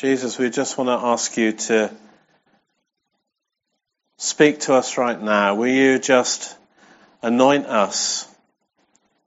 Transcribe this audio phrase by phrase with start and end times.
[0.00, 1.94] Jesus, we just want to ask you to
[4.16, 5.56] speak to us right now.
[5.56, 6.56] Will you just
[7.20, 8.26] anoint us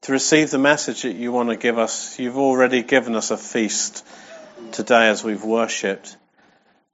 [0.01, 2.17] to receive the message that you want to give us?
[2.17, 4.03] You've already given us a feast
[4.71, 6.17] today as we've worshipped.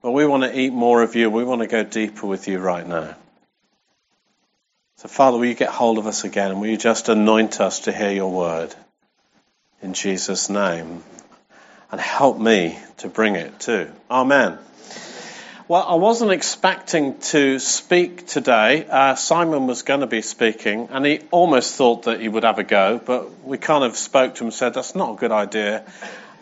[0.02, 1.30] But we want to eat more of you.
[1.30, 3.16] We want to go deeper with you right now.
[4.96, 6.60] So, Father, will you get hold of us again?
[6.60, 8.74] Will you just anoint us to hear your word?
[9.80, 11.02] In Jesus' name
[11.90, 13.90] and help me to bring it too.
[14.10, 14.58] Amen.
[15.70, 18.84] Well, I wasn't expecting to speak today.
[18.88, 22.58] Uh, Simon was going to be speaking, and he almost thought that he would have
[22.58, 25.30] a go, but we kind of spoke to him and said, that's not a good
[25.30, 25.84] idea.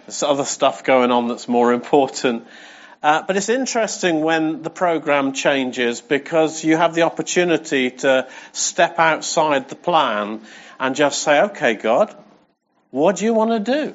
[0.07, 2.47] There's other stuff going on that's more important.
[3.03, 8.99] Uh, but it's interesting when the program changes because you have the opportunity to step
[8.99, 10.41] outside the plan
[10.81, 12.17] and just say, okay, God,
[12.91, 13.95] what do you want to do?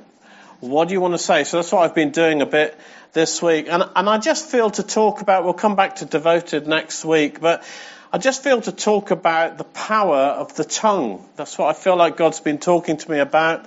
[0.64, 1.44] What do you want to say?
[1.44, 2.80] So that's what I've been doing a bit
[3.12, 3.68] this week.
[3.70, 7.42] And, and I just feel to talk about, we'll come back to devoted next week,
[7.42, 7.66] but
[8.14, 11.26] I just feel to talk about the power of the tongue.
[11.36, 13.66] That's what I feel like God's been talking to me about.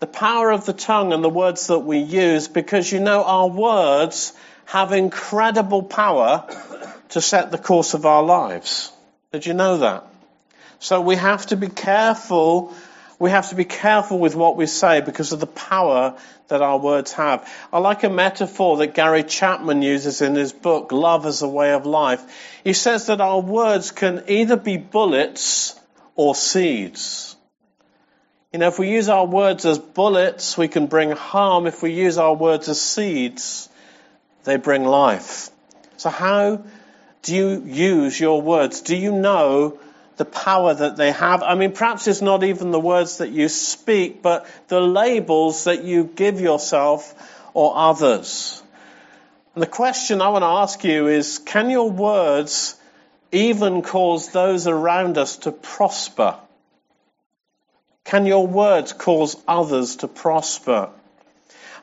[0.00, 3.46] The power of the tongue and the words that we use because you know our
[3.46, 4.32] words
[4.64, 6.48] have incredible power
[7.10, 8.90] to set the course of our lives.
[9.30, 10.04] Did you know that?
[10.80, 12.74] So we have to be careful
[13.24, 16.14] we have to be careful with what we say because of the power
[16.48, 17.50] that our words have.
[17.72, 21.72] I like a metaphor that Gary Chapman uses in his book, Love as a Way
[21.72, 22.22] of Life.
[22.64, 25.74] He says that our words can either be bullets
[26.14, 27.34] or seeds.
[28.52, 31.66] You know, if we use our words as bullets, we can bring harm.
[31.66, 33.70] If we use our words as seeds,
[34.42, 35.48] they bring life.
[35.96, 36.62] So how
[37.22, 38.82] do you use your words?
[38.82, 39.78] Do you know
[40.16, 41.42] the power that they have.
[41.42, 45.84] I mean, perhaps it's not even the words that you speak, but the labels that
[45.84, 47.14] you give yourself
[47.52, 48.62] or others.
[49.54, 52.76] And the question I want to ask you is, can your words
[53.30, 56.36] even cause those around us to prosper?
[58.04, 60.90] Can your words cause others to prosper?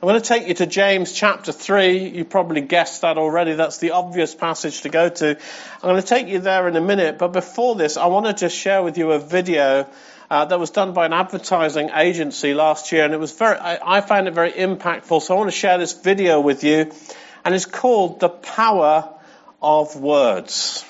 [0.02, 2.08] I'm going to take you to James chapter 3.
[2.08, 3.52] You probably guessed that already.
[3.52, 5.28] That's the obvious passage to go to.
[5.28, 7.18] I'm going to take you there in a minute.
[7.18, 9.86] But before this, I want to just share with you a video
[10.28, 13.04] uh, that was done by an advertising agency last year.
[13.04, 15.22] And it was very, I, I found it very impactful.
[15.22, 16.90] So I want to share this video with you.
[17.44, 19.08] And it's called The Power
[19.62, 20.84] of Words.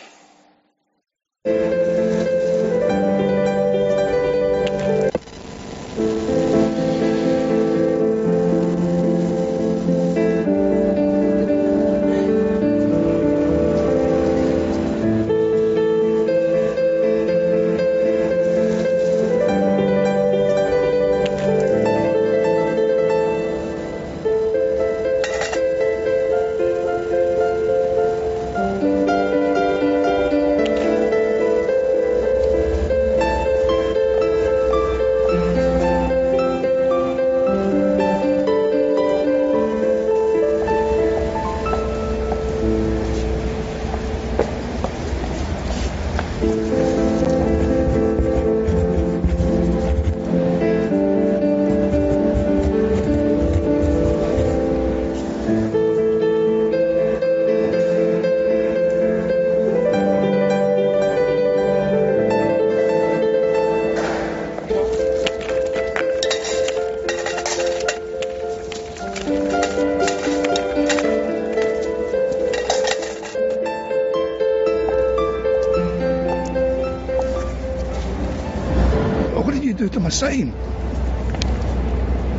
[80.13, 80.55] Saying?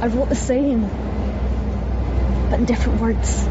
[0.01, 0.81] I wrote the same,
[2.49, 3.47] but in different words.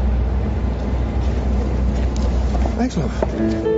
[2.77, 3.72] Thanks, love.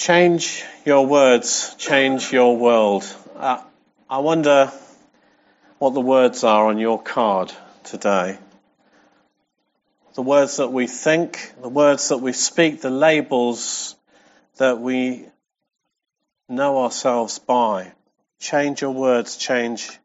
[0.00, 3.04] Change your words, change your world.
[3.36, 3.62] Uh,
[4.08, 4.72] I wonder
[5.78, 7.52] what the words are on your card
[7.84, 8.38] today.
[10.14, 13.94] The words that we think, the words that we speak, the labels
[14.56, 15.26] that we
[16.48, 17.92] know ourselves by.
[18.38, 20.00] Change your words, change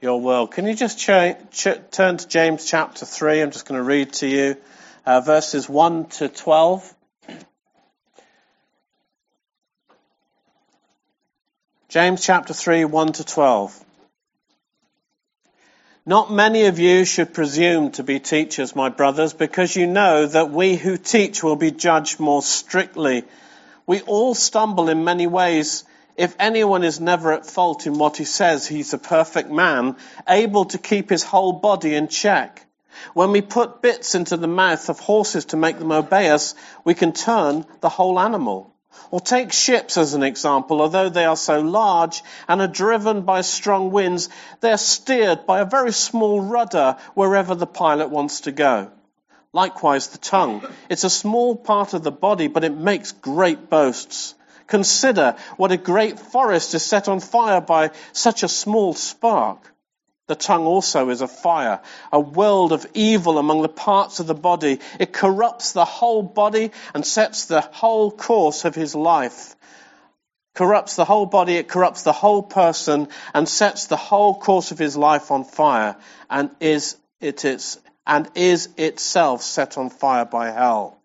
[0.00, 0.52] your world.
[0.52, 3.42] Can you just ch- ch- turn to James chapter 3?
[3.42, 4.56] I'm just going to read to you
[5.04, 6.94] uh, verses 1 to 12.
[11.88, 13.82] James chapter 3, 1 to 12.
[16.04, 20.50] Not many of you should presume to be teachers, my brothers, because you know that
[20.50, 23.24] we who teach will be judged more strictly.
[23.86, 25.84] We all stumble in many ways.
[26.14, 29.96] If anyone is never at fault in what he says, he's a perfect man,
[30.28, 32.66] able to keep his whole body in check.
[33.14, 36.54] When we put bits into the mouth of horses to make them obey us,
[36.84, 38.74] we can turn the whole animal.
[39.10, 40.80] Or take ships as an example.
[40.80, 44.28] Although they are so large and are driven by strong winds,
[44.60, 48.90] they are steered by a very small rudder wherever the pilot wants to go.
[49.52, 50.62] Likewise, the tongue.
[50.90, 54.34] It's a small part of the body, but it makes great boasts.
[54.66, 59.74] Consider what a great forest is set on fire by such a small spark.
[60.28, 61.80] The tongue also is a fire,
[62.12, 64.78] a world of evil among the parts of the body.
[65.00, 69.56] It corrupts the whole body and sets the whole course of his life.
[70.54, 74.78] Corrupts the whole body, it corrupts the whole person and sets the whole course of
[74.78, 75.96] his life on fire
[76.28, 80.97] and is it is and is itself set on fire by hell.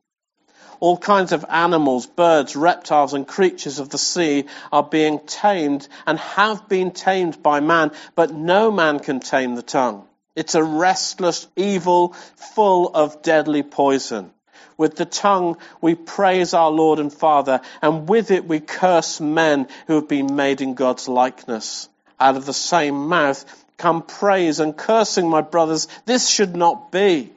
[0.84, 6.20] All kinds of animals, birds, reptiles, and creatures of the sea are being tamed and
[6.20, 10.06] have been tamed by man, but no man can tame the tongue.
[10.36, 12.12] It's a restless evil
[12.54, 14.32] full of deadly poison.
[14.76, 19.70] With the tongue we praise our Lord and Father, and with it we curse men
[19.88, 21.88] who have been made in God's likeness.
[22.20, 23.46] Out of the same mouth
[23.78, 25.88] come praise and cursing, my brothers.
[26.06, 27.32] This should not be.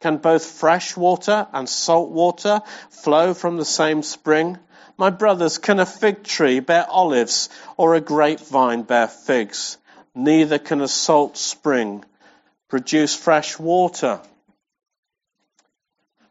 [0.00, 4.58] Can both fresh water and salt water flow from the same spring?
[4.96, 9.76] My brothers, can a fig tree bear olives or a grapevine bear figs?
[10.14, 12.04] Neither can a salt spring
[12.68, 14.20] produce fresh water.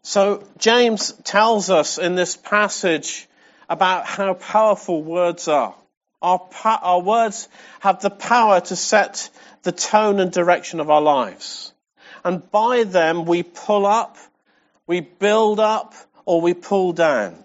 [0.02, 3.28] So James tells us in this passage
[3.70, 5.76] about how powerful words are.
[6.22, 7.48] Our, our words
[7.82, 9.30] have the power to set
[9.62, 11.72] the tone and direction of our lives
[12.24, 14.18] and by them we pull up,
[14.88, 15.94] we build up,
[16.26, 17.44] or we pull down.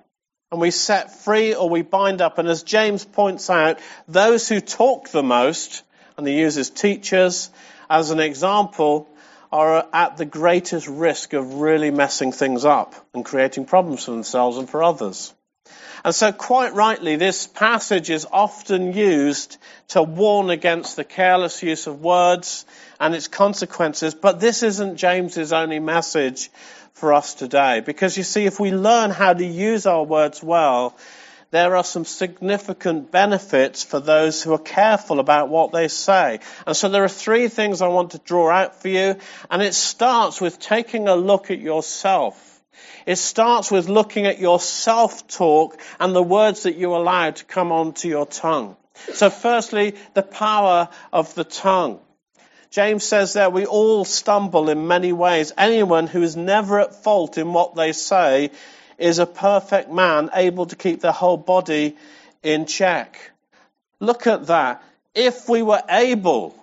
[0.52, 2.38] And we set free or we bind up.
[2.38, 5.82] And as James points out, those who talk the most,
[6.16, 7.50] and he uses teachers
[7.88, 9.08] as an example,
[9.50, 14.58] are at the greatest risk of really messing things up and creating problems for themselves
[14.58, 15.32] and for others.
[16.04, 19.56] And so quite rightly, this passage is often used
[19.88, 22.66] to warn against the careless use of words
[23.00, 24.14] and its consequences.
[24.14, 26.50] But this isn't James's only message
[26.92, 27.80] for us today.
[27.80, 30.94] Because you see, if we learn how to use our words well,
[31.50, 36.40] there are some significant benefits for those who are careful about what they say.
[36.66, 39.16] And so there are three things I want to draw out for you.
[39.50, 42.53] And it starts with taking a look at yourself.
[43.06, 47.72] It starts with looking at your self-talk and the words that you allow to come
[47.72, 48.76] onto your tongue.
[49.12, 52.00] So firstly, the power of the tongue.
[52.70, 55.52] James says that we all stumble in many ways.
[55.56, 58.50] Anyone who is never at fault in what they say
[58.98, 61.96] is a perfect man, able to keep their whole body
[62.42, 63.30] in check.
[64.00, 64.82] Look at that.
[65.14, 66.56] If we were able,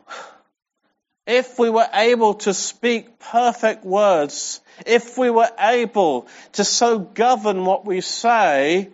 [1.26, 7.66] if we were able to speak perfect words, if we were able to so govern
[7.66, 8.90] what we say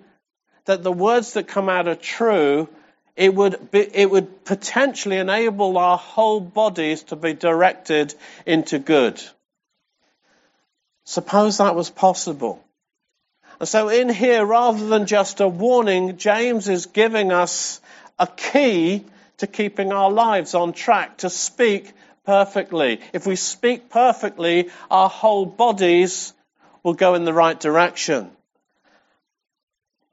[0.65, 2.67] that the words that come out are true,
[3.15, 8.13] it would, be, it would potentially enable our whole bodies to be directed
[8.45, 9.21] into good.
[11.05, 12.63] Suppose that was possible.
[13.59, 17.81] And so in here, rather than just a warning, James is giving us
[18.19, 19.05] a key
[19.37, 21.93] to keeping our lives on track, to speak
[22.27, 22.99] perfectly.
[23.13, 26.33] If we speak perfectly, our whole bodies
[26.83, 28.29] will go in the right direction.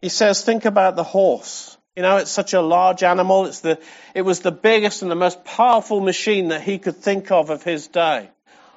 [0.00, 1.76] He says, think about the horse.
[1.96, 3.46] You know, it's such a large animal.
[3.46, 3.80] It's the,
[4.14, 7.64] it was the biggest and the most powerful machine that he could think of of
[7.64, 8.30] his day.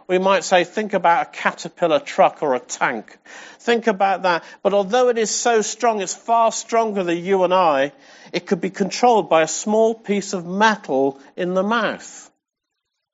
[0.07, 3.17] We might say, think about a caterpillar truck or a tank.
[3.59, 4.45] Think about that.
[4.63, 7.91] But although it is so strong, it's far stronger than you and I,
[8.33, 12.31] it could be controlled by a small piece of metal in the mouth.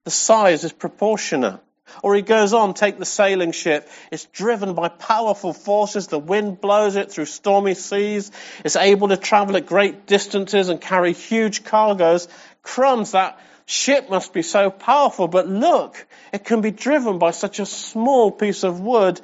[0.06, 1.60] The size is proportionate.
[2.02, 3.88] Or he goes on, take the sailing ship.
[4.12, 6.08] It's driven by powerful forces.
[6.08, 8.32] The wind blows it through stormy seas.
[8.66, 12.28] It's able to travel at great distances and carry huge cargoes.
[12.64, 15.28] Crumbs, that ship must be so powerful.
[15.28, 19.22] But look, it can be driven by such a small piece of wood,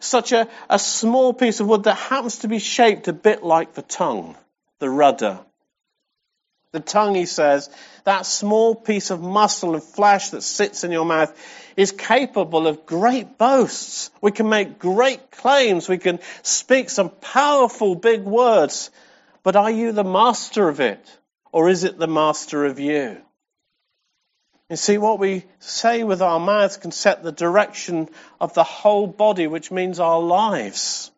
[0.00, 3.74] such a, a small piece of wood that happens to be shaped a bit like
[3.74, 4.36] the tongue,
[4.78, 5.40] the rudder.
[6.74, 7.70] The tongue, he says,
[8.02, 11.32] that small piece of muscle and flesh that sits in your mouth
[11.76, 14.10] is capable of great boasts.
[14.20, 15.88] We can make great claims.
[15.88, 18.90] We can speak some powerful big words.
[19.44, 20.98] But are you the master of it?
[21.52, 23.18] Or is it the master of you?
[24.68, 28.08] You see, what we say with our mouths can set the direction
[28.40, 31.12] of the whole body, which means our lives.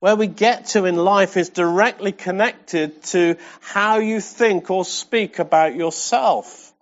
[0.00, 5.38] Where we get to in life is directly connected to how you think or speak
[5.38, 6.72] about yourself.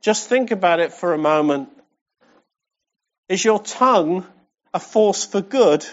[0.00, 1.68] Just think about it for a moment.
[3.28, 4.26] Is your tongue
[4.72, 5.84] a force for good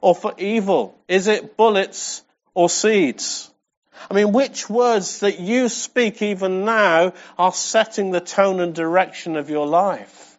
[0.00, 0.98] or for evil?
[1.06, 2.22] Is it bullets
[2.54, 3.48] or seeds?
[4.10, 9.36] I mean, which words that you speak even now are setting the tone and direction
[9.36, 10.38] of your life?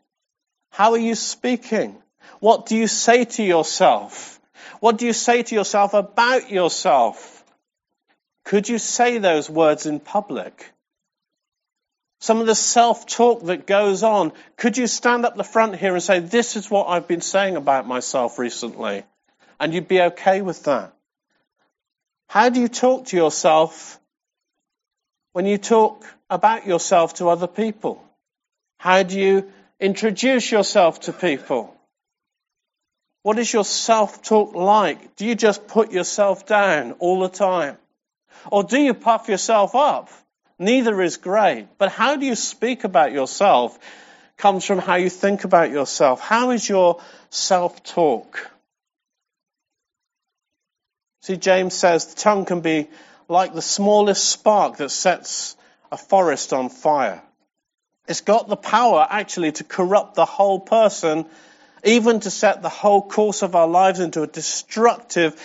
[0.72, 1.96] How are you speaking?
[2.40, 4.41] What do you say to yourself?
[4.80, 7.44] What do you say to yourself about yourself?
[8.46, 10.72] Could you say those words in public?
[12.20, 14.32] Some of the self-talk that goes on.
[14.56, 17.56] Could you stand up the front here and say, this is what I've been saying
[17.56, 19.04] about myself recently?
[19.60, 20.94] And you'd be okay with that.
[22.28, 24.00] How do you talk to yourself
[25.34, 28.04] when you talk about yourself to other people?
[28.78, 31.76] How do you introduce yourself to people?
[33.24, 35.16] What is your self-talk like?
[35.16, 37.78] Do you just put yourself down all the time?
[38.52, 40.10] Or do you puff yourself up?
[40.58, 41.68] Neither is great.
[41.78, 43.78] But how do you speak about yourself
[44.42, 46.20] comes from how you think about yourself.
[46.20, 47.00] How is your
[47.30, 48.50] self-talk?
[51.22, 52.90] See, James says the tongue can be
[53.28, 55.56] like the smallest spark that sets
[55.92, 57.22] a forest on fire.
[58.08, 61.28] It's got the power actually to corrupt the whole person,
[61.84, 65.40] even to set the whole course of our lives into a destructive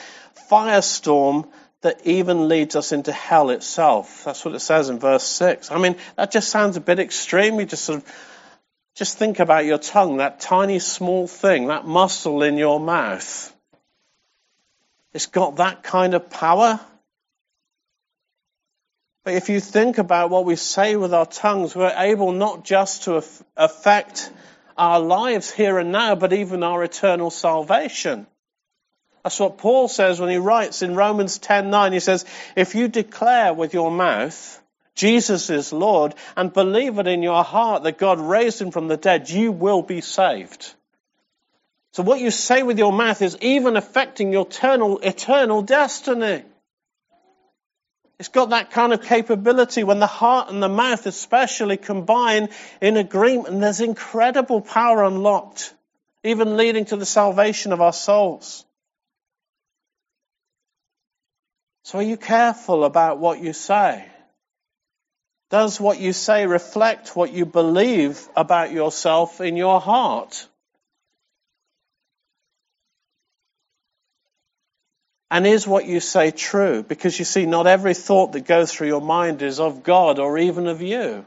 [0.50, 1.48] firestorm
[1.82, 4.24] that even leads us into hell itself.
[4.24, 5.70] That's what it says in verse 6.
[5.70, 7.60] I mean, that just sounds a bit extreme.
[7.60, 8.12] You just sort of,
[8.94, 13.54] just think about your tongue, that tiny small thing, that muscle in your mouth.
[15.12, 16.80] It's got that kind of power.
[19.24, 23.04] But if you think about what we say with our tongues, we're able not just
[23.04, 23.24] to
[23.56, 24.30] affect
[24.76, 28.26] our lives here and now, but even our eternal salvation.
[29.22, 31.92] That's what Paul says when he writes in Romans 10:9.
[31.92, 34.62] He says, "If you declare with your mouth
[34.94, 38.96] Jesus is Lord and believe it in your heart that God raised him from the
[38.96, 40.74] dead, you will be saved."
[41.92, 46.44] So what you say with your mouth is even affecting your eternal, eternal destiny.
[48.18, 52.48] It's got that kind of capability when the heart and the mouth especially combine
[52.80, 55.74] in agreement and there's incredible power unlocked,
[56.24, 58.64] even leading to the salvation of our souls.
[61.82, 64.04] So are you careful about what you say?
[65.50, 70.48] Does what you say reflect what you believe about yourself in your heart?
[75.30, 76.82] And is what you say true?
[76.82, 80.38] Because you see, not every thought that goes through your mind is of God or
[80.38, 81.26] even of you.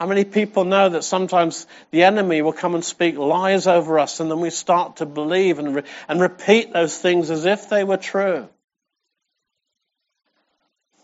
[0.00, 4.18] How many people know that sometimes the enemy will come and speak lies over us
[4.18, 7.84] and then we start to believe and, re- and repeat those things as if they
[7.84, 8.48] were true?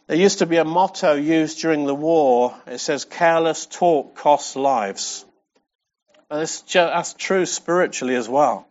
[0.06, 2.56] There used to be a motto used during the war.
[2.66, 5.24] It says, careless talk costs lives.
[6.30, 8.66] And that's true spiritually as well.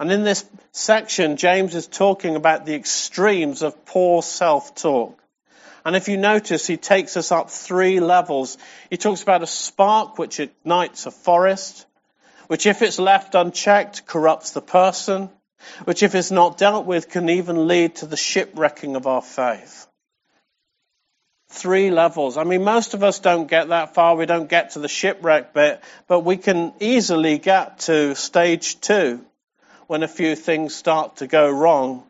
[0.00, 5.20] And in this section, James is talking about the extremes of poor self-talk.
[5.84, 8.58] And if you notice, he takes us up three levels.
[8.90, 11.86] He talks about a spark which ignites a forest,
[12.46, 15.30] which if it's left unchecked corrupts the person,
[15.84, 19.86] which if it's not dealt with can even lead to the shipwrecking of our faith.
[21.50, 22.36] Three levels.
[22.36, 24.14] I mean, most of us don't get that far.
[24.14, 29.24] We don't get to the shipwreck bit, but we can easily get to stage two
[29.88, 32.04] when a few things start to go wrong,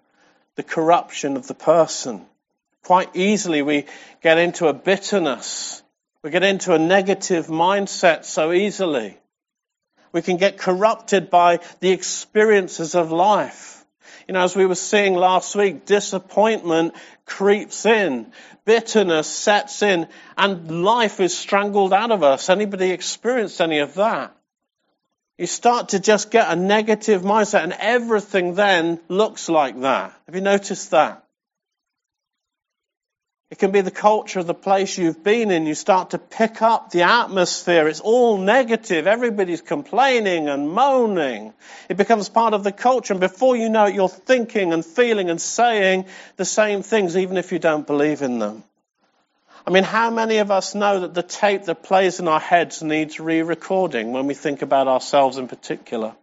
[0.57, 2.27] the corruption of the person.
[2.83, 3.87] Quite easily we
[4.21, 5.83] get into a bitterness.
[6.23, 9.17] We get into a negative mindset so easily.
[10.11, 13.85] We can get corrupted by the experiences of life.
[14.27, 16.95] You know, as we were seeing last week, disappointment
[17.27, 18.33] creeps in,
[18.65, 22.49] bitterness sets in, and life is strangled out of us.
[22.49, 24.35] Anybody experienced any of that?
[25.39, 30.13] You start to just get a negative mindset and everything then looks like that.
[30.27, 31.25] Have you noticed that?
[33.51, 35.65] It can be the culture of the place you've been in.
[35.65, 37.89] You start to pick up the atmosphere.
[37.89, 39.07] It's all negative.
[39.07, 41.55] Everybody's complaining and moaning.
[41.89, 43.15] It becomes part of the culture.
[43.15, 47.39] And before you know it, you're thinking and feeling and saying the same things, even
[47.39, 48.65] if you don't believe in them.
[49.67, 52.83] I mean, how many of us know that the tape that plays in our heads
[52.83, 56.15] needs re-recording when we think about ourselves in particular?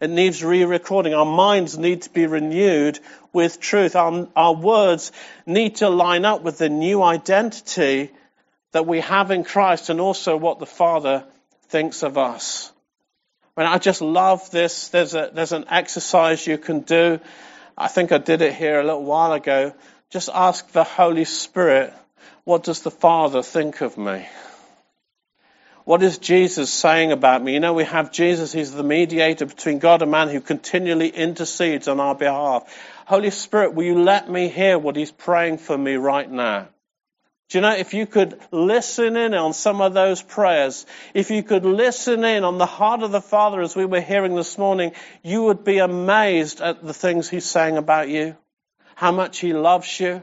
[0.00, 1.14] It needs re-recording.
[1.14, 2.98] Our minds need to be renewed
[3.32, 3.94] with truth.
[3.94, 5.12] Our, our words
[5.46, 8.10] need to line up with the new identity
[8.72, 11.24] that we have in Christ and also what the Father
[11.68, 12.72] thinks of us.
[13.56, 14.88] I mean, I just love this.
[14.88, 17.20] There's, a, there's an exercise you can do.
[17.76, 19.74] I think I did it here a little while ago.
[20.10, 21.92] Just ask the Holy Spirit,
[22.44, 24.26] what does the Father think of me?
[25.84, 27.54] What is Jesus saying about me?
[27.54, 31.88] You know, we have Jesus, He's the mediator between God and man who continually intercedes
[31.88, 32.72] on our behalf.
[33.06, 36.68] Holy Spirit, will you let me hear what He's praying for me right now?
[37.48, 41.42] Do you know, if you could listen in on some of those prayers, if you
[41.42, 44.92] could listen in on the heart of the Father as we were hearing this morning,
[45.22, 48.36] you would be amazed at the things He's saying about you,
[48.94, 50.22] how much He loves you,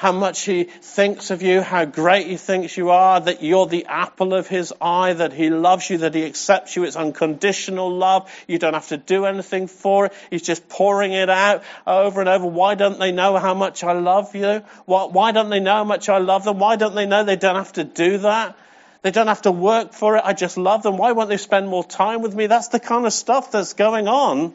[0.00, 3.84] how much he thinks of you, how great he thinks you are, that you're the
[3.84, 6.84] apple of his eye, that he loves you, that he accepts you.
[6.84, 8.32] It's unconditional love.
[8.48, 10.14] You don't have to do anything for it.
[10.30, 12.46] He's just pouring it out over and over.
[12.46, 14.62] Why don't they know how much I love you?
[14.86, 16.58] Why don't they know how much I love them?
[16.58, 18.56] Why don't they know they don't have to do that?
[19.02, 20.22] They don't have to work for it.
[20.24, 20.96] I just love them.
[20.96, 22.46] Why won't they spend more time with me?
[22.46, 24.54] That's the kind of stuff that's going on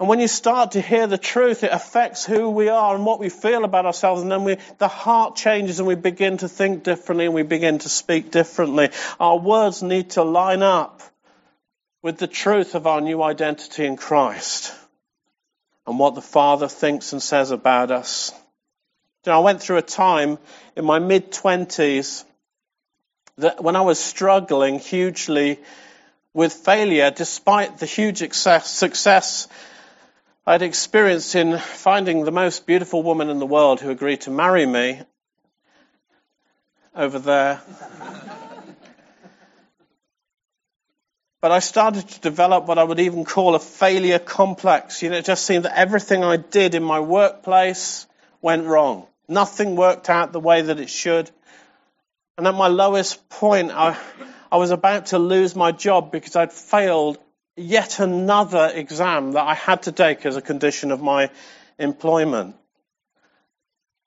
[0.00, 3.18] And when you start to hear the truth, it affects who we are and what
[3.18, 4.22] we feel about ourselves.
[4.22, 7.78] And then we, the heart changes and we begin to think differently and we begin
[7.78, 8.90] to speak differently.
[9.18, 11.02] Our words need to line up
[12.00, 14.72] with the truth of our new identity in Christ
[15.84, 18.32] and what the Father thinks and says about us.
[19.26, 20.38] You know, I went through a time
[20.76, 22.24] in my mid twenties
[23.38, 25.58] that when I was struggling hugely
[26.34, 29.48] with failure, despite the huge success
[30.48, 34.64] I'd experienced in finding the most beautiful woman in the world who agreed to marry
[34.64, 35.02] me
[36.96, 37.60] over there.
[41.42, 45.02] but I started to develop what I would even call a failure complex.
[45.02, 48.06] You know, it just seemed that everything I did in my workplace
[48.40, 49.06] went wrong.
[49.28, 51.30] Nothing worked out the way that it should.
[52.38, 53.98] And at my lowest point, I,
[54.50, 57.18] I was about to lose my job because I'd failed
[57.58, 61.30] yet another exam that I had to take as a condition of my
[61.78, 62.56] employment.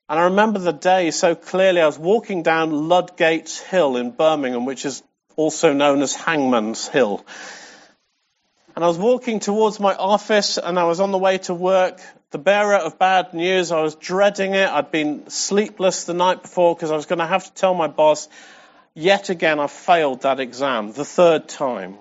[0.10, 1.82] And I remember the day so clearly.
[1.82, 5.04] I was walking down Ludgates Hill in Birmingham, which is
[5.36, 7.26] also known as Hangman's Hill.
[8.76, 12.02] And I was walking towards my office and I was on the way to work.
[12.32, 14.70] The bearer of bad news, I was dreading it.
[14.70, 17.88] I'd been sleepless the night before because I was going to have to tell my
[17.88, 18.30] boss,
[18.94, 21.98] yet again I failed that exam, the third time.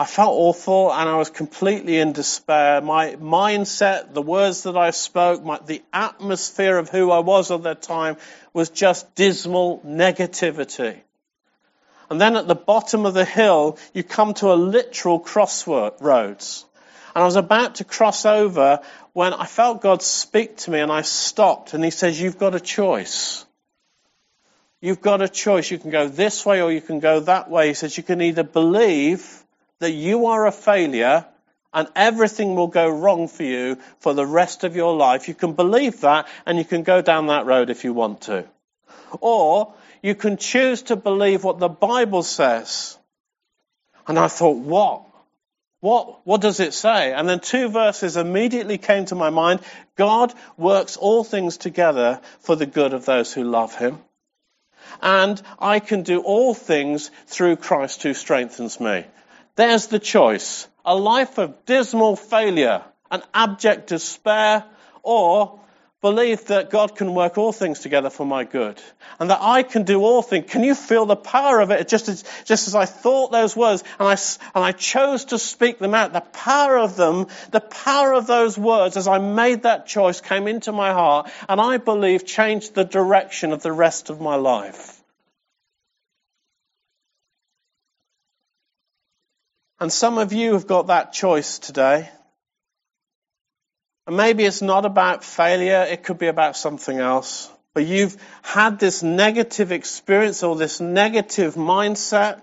[0.00, 2.80] I felt awful and I was completely in despair.
[2.80, 7.64] My mindset, the words that I spoke, my, the atmosphere of who I was at
[7.64, 8.16] that time
[8.54, 11.00] was just dismal negativity.
[12.08, 16.64] And then at the bottom of the hill, you come to a literal crossroads.
[17.14, 18.80] And I was about to cross over
[19.12, 22.54] when I felt God speak to me and I stopped and he says, you've got
[22.54, 23.44] a choice.
[24.80, 25.70] You've got a choice.
[25.70, 27.68] You can go this way or you can go that way.
[27.68, 29.39] He says you can either believe
[29.80, 31.26] that you are a failure
[31.72, 35.28] and everything will go wrong for you for the rest of your life.
[35.28, 38.44] You can believe that and you can go down that road if you want to.
[39.20, 42.96] Or you can choose to believe what the Bible says.
[44.06, 45.02] And I thought, what?
[45.80, 47.12] What, what does it say?
[47.12, 49.60] And then two verses immediately came to my mind.
[49.96, 53.98] God works all things together for the good of those who love him.
[55.00, 59.04] And I can do all things through Christ who strengthens me.
[59.56, 60.68] There's the choice.
[60.84, 64.64] A life of dismal failure and abject despair
[65.02, 65.60] or
[66.00, 68.80] believe that God can work all things together for my good
[69.18, 70.50] and that I can do all things.
[70.50, 71.88] Can you feel the power of it?
[71.88, 74.16] Just as, just as I thought those words and I,
[74.54, 78.56] and I chose to speak them out, the power of them, the power of those
[78.56, 82.84] words as I made that choice came into my heart and I believe changed the
[82.84, 84.99] direction of the rest of my life.
[89.80, 92.08] And some of you have got that choice today.
[94.06, 97.50] And maybe it's not about failure, it could be about something else.
[97.72, 102.42] But you've had this negative experience or this negative mindset.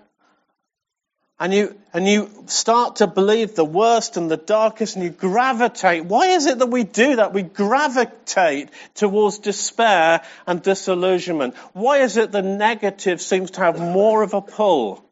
[1.38, 6.06] And you, and you start to believe the worst and the darkest and you gravitate.
[6.06, 7.32] Why is it that we do that?
[7.32, 11.54] We gravitate towards despair and disillusionment.
[11.74, 15.04] Why is it the negative seems to have more of a pull?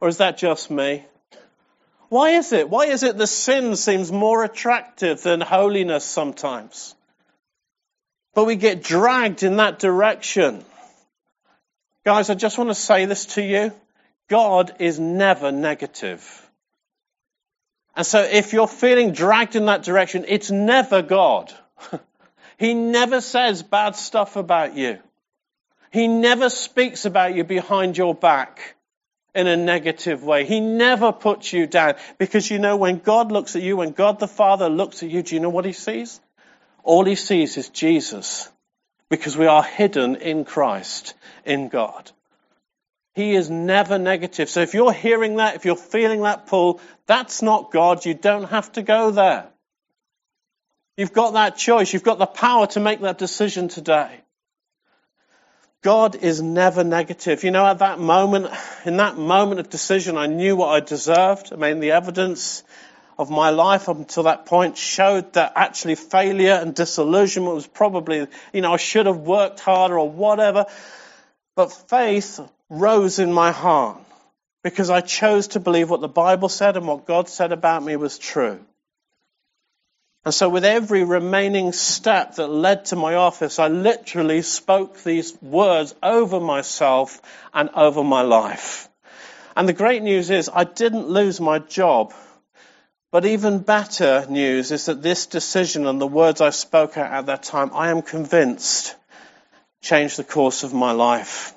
[0.00, 1.04] Or is that just me?
[2.08, 2.70] Why is it?
[2.70, 6.94] Why is it the sin seems more attractive than holiness sometimes?
[8.34, 10.64] But we get dragged in that direction.
[12.04, 13.72] Guys, I just want to say this to you.
[14.28, 16.50] God is never negative.
[17.94, 21.52] And so if you're feeling dragged in that direction, it's never God.
[22.58, 24.98] He never says bad stuff about you.
[25.92, 28.74] He never speaks about you behind your back
[29.34, 30.44] in a negative way.
[30.44, 34.18] He never puts you down because you know when God looks at you, when God
[34.18, 36.20] the Father looks at you, do you know what he sees?
[36.82, 38.48] All he sees is Jesus
[39.08, 41.14] because we are hidden in Christ,
[41.44, 42.10] in God.
[43.14, 44.48] He is never negative.
[44.48, 48.04] So if you're hearing that, if you're feeling that pull, that's not God.
[48.06, 49.48] You don't have to go there.
[50.96, 51.92] You've got that choice.
[51.92, 54.20] You've got the power to make that decision today.
[55.82, 57.44] God is never negative.
[57.44, 58.48] You know, at that moment,
[58.84, 61.52] in that moment of decision, I knew what I deserved.
[61.52, 62.64] I mean, the evidence
[63.16, 68.26] of my life up until that point showed that actually failure and disillusionment was probably,
[68.52, 70.66] you know, I should have worked harder or whatever.
[71.54, 74.00] But faith rose in my heart
[74.62, 77.96] because I chose to believe what the Bible said and what God said about me
[77.96, 78.64] was true.
[80.28, 85.34] And so with every remaining step that led to my office, I literally spoke these
[85.40, 87.22] words over myself
[87.54, 88.90] and over my life.
[89.56, 92.12] And the great news is I didn't lose my job.
[93.10, 97.44] But even better news is that this decision and the words I spoke at that
[97.44, 98.96] time, I am convinced,
[99.80, 101.54] changed the course of my life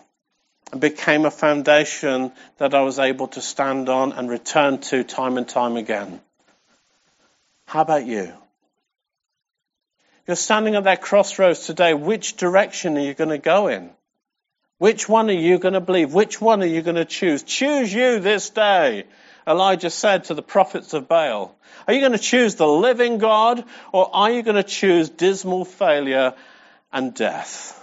[0.71, 5.37] and became a foundation that I was able to stand on and return to time
[5.37, 6.21] and time again.
[7.65, 8.31] How about you?
[10.27, 11.93] You're standing at that crossroads today.
[11.93, 13.89] Which direction are you going to go in?
[14.77, 16.13] Which one are you going to believe?
[16.13, 17.43] Which one are you going to choose?
[17.43, 19.05] Choose you this day.
[19.47, 21.55] Elijah said to the prophets of Baal.
[21.87, 25.65] Are you going to choose the living God or are you going to choose dismal
[25.65, 26.33] failure
[26.91, 27.77] and death?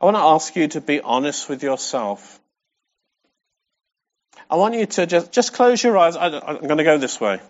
[0.00, 2.40] I want to ask you to be honest with yourself.
[4.48, 6.16] I want you to just, just close your eyes.
[6.16, 7.40] I, I'm going to go this way.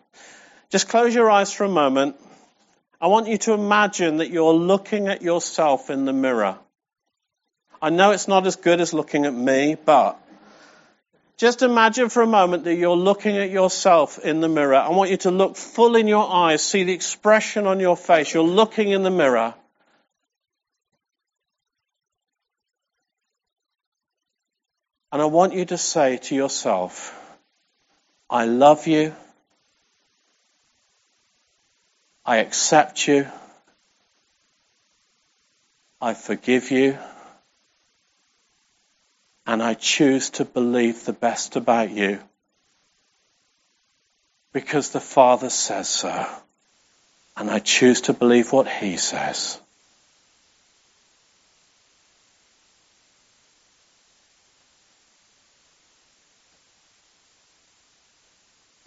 [0.70, 2.16] Just close your eyes for a moment.
[3.00, 6.58] I want you to imagine that you're looking at yourself in the mirror.
[7.82, 10.18] I know it's not as good as looking at me, but
[11.36, 14.76] just imagine for a moment that you're looking at yourself in the mirror.
[14.76, 18.32] I want you to look full in your eyes, see the expression on your face.
[18.32, 19.54] You're looking in the mirror.
[25.16, 27.18] And I want you to say to yourself,
[28.28, 29.16] I love you.
[32.22, 33.26] I accept you.
[36.02, 36.98] I forgive you.
[39.46, 42.20] And I choose to believe the best about you
[44.52, 46.26] because the Father says so.
[47.38, 49.58] And I choose to believe what He says.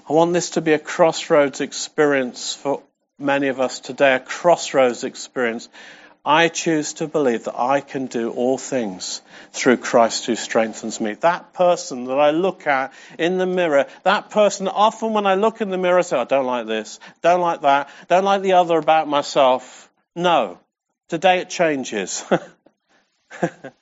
[0.10, 2.82] I want this to be a crossroads experience for
[3.20, 5.70] many of us today, a crossroads experience.
[6.26, 11.14] I choose to believe that I can do all things through Christ who strengthens me.
[11.14, 15.62] That person that I look at in the mirror, that person, often when I look
[15.62, 18.54] in the mirror, I say, I don't like this, don't like that, don't like the
[18.54, 19.92] other about myself.
[20.16, 20.58] No.
[21.08, 22.26] Today it changes.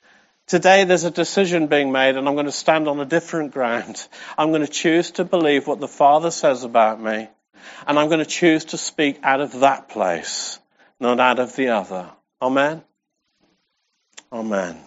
[0.48, 4.08] Today there's a decision being made and I'm going to stand on a different ground.
[4.38, 7.28] I'm going to choose to believe what the Father says about me
[7.86, 10.58] and I'm going to choose to speak out of that place,
[10.98, 12.08] not out of the other.
[12.40, 12.82] Amen?
[14.32, 14.78] Amen.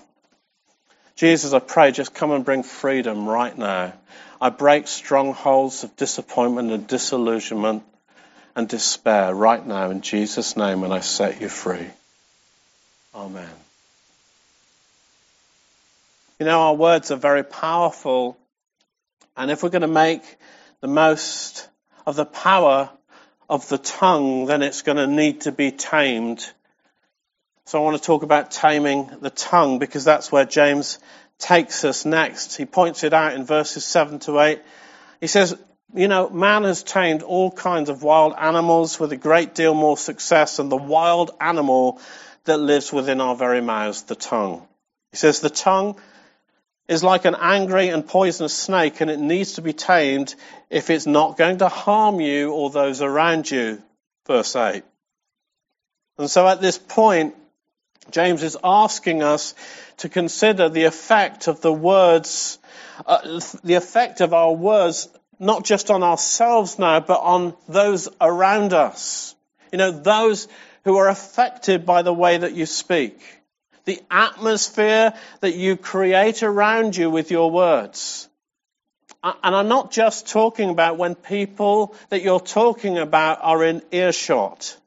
[1.16, 3.94] Jesus, I pray just come and bring freedom right now.
[4.42, 7.84] I break strongholds of disappointment and disillusionment
[8.56, 11.86] and despair right now in Jesus' name and I set you free.
[13.14, 13.50] Amen.
[16.42, 18.36] You know, our words are very powerful.
[19.38, 20.24] And if we're going to make
[20.80, 21.70] the most
[22.04, 22.90] of the power
[23.48, 26.44] of the tongue, then it's going to need to be tamed.
[27.68, 30.98] So I want to talk about taming the tongue because that's where James
[31.38, 32.58] takes us next.
[32.58, 34.62] He points it out in verses 7 to 8.
[35.20, 35.56] He says,
[35.94, 39.96] you know, man has tamed all kinds of wild animals with a great deal more
[39.96, 42.02] success than the wild animal
[42.46, 44.68] that lives within our very mouths, the tongue.
[45.12, 46.00] He says, the tongue
[46.92, 50.36] is like an angry and poisonous snake and it needs to be tamed
[50.70, 53.82] if it's not going to harm you or those around you.
[54.28, 54.84] Verse 8.
[56.18, 57.34] And so at this point,
[58.10, 59.56] James is asking us
[60.00, 62.60] to consider the effect of the words,
[63.06, 65.08] uh, the effect of our words,
[65.40, 69.34] not just on ourselves now, but on those around us.
[69.72, 70.50] You know, those
[70.84, 73.41] who are affected by the way that you speak
[73.86, 78.28] the atmosphere that you create around you with your words.
[79.24, 84.78] and I'm not just talking about when people that you're talking about are in earshot.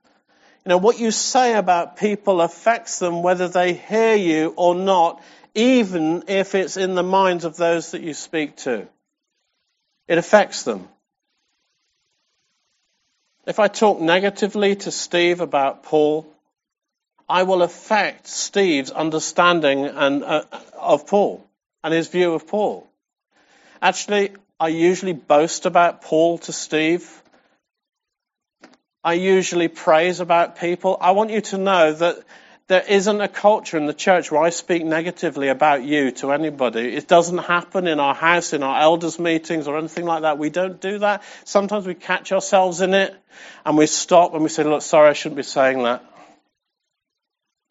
[0.64, 5.22] You know, what you say about people affects them whether they hear you or not,
[5.54, 8.88] even if it's in the minds of those that you speak to.
[10.08, 10.88] It affects them.
[13.46, 16.26] If I talk negatively to Steve about Paul,
[17.28, 20.44] I will affect Steve's understanding and, uh,
[20.78, 21.46] of Paul
[21.82, 22.86] and his view of Paul.
[23.80, 27.22] Actually, I usually boast about Paul to Steve.
[29.02, 30.96] I usually praise about people.
[31.00, 32.18] I want you to know that
[32.66, 36.94] there isn't a culture in the church where I speak negatively about you to anybody.
[36.94, 40.38] It doesn't happen in our house, in our elders' meetings, or anything like that.
[40.38, 41.22] We don't do that.
[41.44, 43.14] Sometimes we catch ourselves in it
[43.66, 46.02] and we stop and we say, Look, sorry, I shouldn't be saying that.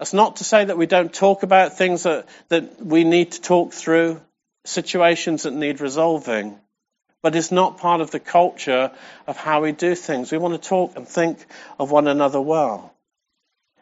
[0.04, 3.42] That's not to say that we don't talk about things that, that we need to
[3.42, 4.20] talk through,
[4.66, 6.60] situations that need resolving.
[7.22, 8.92] But it's not part of the culture
[9.28, 10.30] of how we do things.
[10.30, 11.46] We want to talk and think
[11.80, 12.94] of one another well.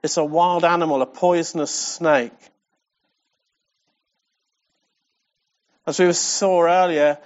[0.03, 2.37] It's a wild animal, a poisonous snake.
[5.87, 7.17] As we saw earlier,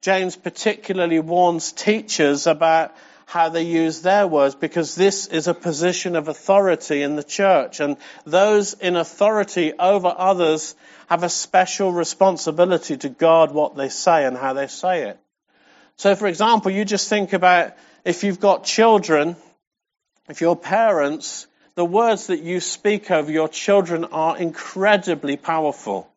[0.00, 2.94] James particularly warns teachers about
[3.26, 7.80] how they use their words because this is a position of authority in the church
[7.80, 10.74] and those in authority over others
[11.08, 15.18] have a special responsibility to guard what they say and how they say it.
[15.96, 19.36] So, for example, you just think about if you've got children,
[20.28, 26.08] if you're parents, the words that you speak over your children are incredibly powerful.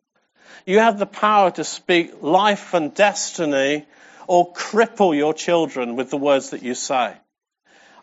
[0.66, 3.86] You have the power to speak life and destiny
[4.28, 7.14] or cripple your children with the words that you say.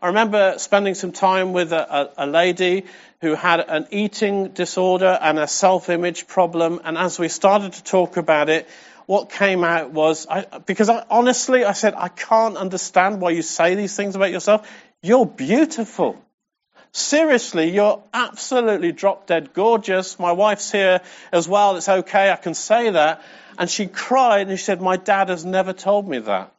[0.02, 2.86] I remember spending some time with a, a, a lady
[3.22, 8.18] who had an eating disorder and a self-image problem, and as we started to talk
[8.18, 8.68] about it,
[9.06, 13.42] what came out was, I, because I, honestly, I said, I can't understand why you
[13.42, 14.70] say these things about yourself.
[15.02, 16.22] You're beautiful.
[16.96, 20.18] Seriously, you're absolutely drop dead gorgeous.
[20.18, 21.02] My wife's here
[21.34, 21.76] as well.
[21.76, 22.32] It's okay.
[22.32, 23.22] I can say that.
[23.58, 26.54] And she cried and she said, my dad has never told me that.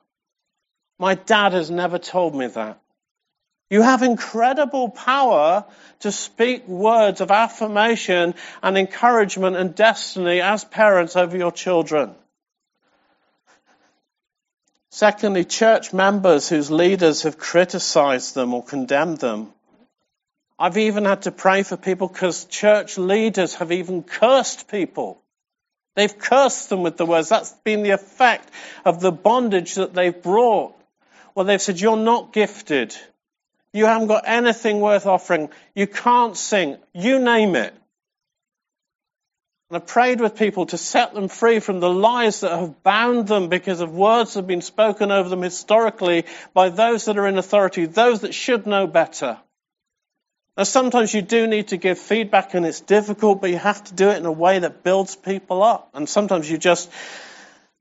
[0.98, 2.78] My dad has never told me that.
[3.70, 5.64] You have incredible power
[6.00, 12.14] to speak words of affirmation and encouragement and destiny as parents over your children.
[14.90, 19.54] Secondly, church members whose leaders have criticized them or condemned them.
[20.58, 25.22] I've even had to pray for people because church leaders have even cursed people.
[25.96, 27.28] They've cursed them with the words.
[27.28, 28.48] That's been the effect
[28.84, 30.74] of the bondage that they've brought.
[31.34, 32.94] Well, they've said, You're not gifted.
[33.72, 35.50] You haven't got anything worth offering.
[35.74, 36.78] You can't sing.
[36.94, 37.74] You name it.
[39.68, 43.26] And I prayed with people to set them free from the lies that have bound
[43.26, 47.26] them because of words that have been spoken over them historically by those that are
[47.26, 49.38] in authority, those that should know better.
[50.56, 53.94] Now, sometimes you do need to give feedback and it's difficult, but you have to
[53.94, 55.90] do it in a way that builds people up.
[55.92, 56.90] And sometimes you just,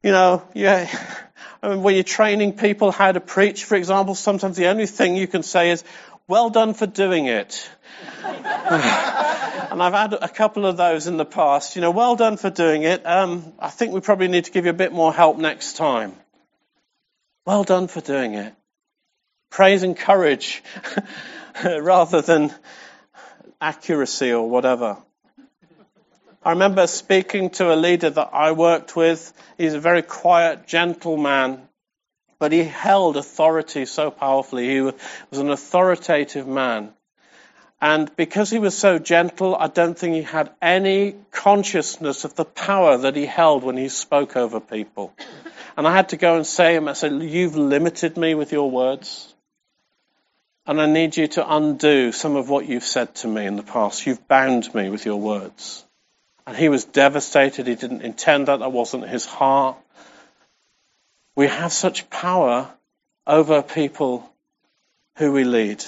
[0.04, 4.68] you know, I mean, when you're training people how to preach, for example, sometimes the
[4.68, 5.84] only thing you can say is,
[6.28, 7.70] well done for doing it.
[8.24, 11.76] and I've had a couple of those in the past.
[11.76, 13.06] You know, well done for doing it.
[13.06, 16.14] Um, I think we probably need to give you a bit more help next time.
[17.46, 18.54] Well done for doing it.
[19.52, 20.64] Praise and courage
[21.82, 22.54] rather than
[23.62, 24.98] accuracy or whatever.
[26.44, 29.34] I remember speaking to a leader that I worked with.
[29.58, 31.68] He's a very quiet, gentle man,
[32.38, 34.70] but he held authority so powerfully.
[34.70, 34.94] He was
[35.32, 36.94] an authoritative man.
[37.82, 42.46] And because he was so gentle, I don't think he had any consciousness of the
[42.46, 45.14] power that he held when he spoke over people.
[45.76, 48.52] And I had to go and say to him, I said, You've limited me with
[48.52, 49.35] your words.
[50.68, 53.64] And I need you to undo some of what you've said to me in the
[53.64, 54.06] past.
[54.06, 55.86] You've bound me with your words.
[56.48, 57.68] And he was devastated.
[57.68, 58.60] He didn't intend that.
[58.60, 59.78] That wasn't his heart.
[61.36, 62.70] We have such power
[63.28, 64.30] over people
[65.18, 65.84] who we lead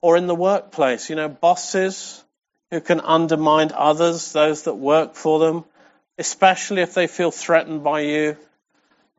[0.00, 2.22] or in the workplace, you know, bosses
[2.70, 5.64] who can undermine others, those that work for them,
[6.16, 8.36] especially if they feel threatened by you.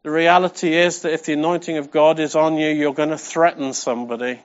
[0.03, 3.17] The reality is that if the anointing of God is on you, you're going to
[3.17, 4.39] threaten somebody.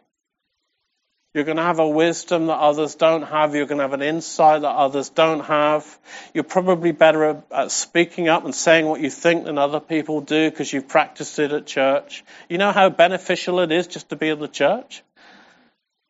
[1.34, 3.54] You're going to have a wisdom that others don't have.
[3.54, 5.98] You're going to have an insight that others don't have.
[6.34, 10.50] You're probably better at speaking up and saying what you think than other people do
[10.50, 12.22] because you've practiced it at church.
[12.50, 15.02] You know how beneficial it is just to be in the church?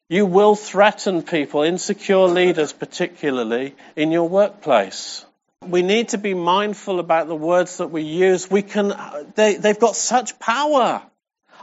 [0.09, 5.25] You will threaten people, insecure leaders particularly, in your workplace.
[5.69, 8.51] We need to be mindful about the words that we use.
[8.51, 11.03] We can, uh, they, they've got such power.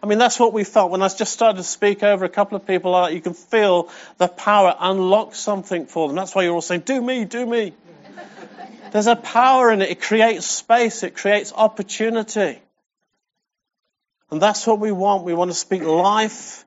[0.01, 2.55] I mean, that's what we felt when I just started to speak over a couple
[2.55, 3.09] of people.
[3.09, 6.15] You can feel the power unlock something for them.
[6.15, 7.73] That's why you're all saying, do me, do me.
[8.91, 9.89] There's a power in it.
[9.89, 11.03] It creates space.
[11.03, 12.61] It creates opportunity.
[14.31, 15.23] And that's what we want.
[15.23, 16.65] We want to speak life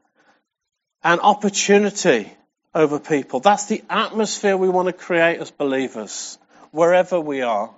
[1.02, 2.32] and opportunity
[2.74, 3.40] over people.
[3.40, 6.38] That's the atmosphere we want to create as believers,
[6.72, 7.70] wherever we are.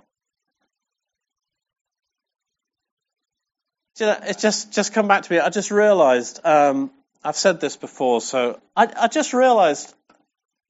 [3.99, 4.17] you know.
[4.23, 5.39] It's just just come back to me.
[5.39, 6.39] I just realised.
[6.43, 6.91] Um,
[7.23, 9.91] I've said this before, so I, I just realised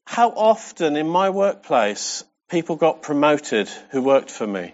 [0.05, 4.73] how often in my workplace people got promoted who worked for me.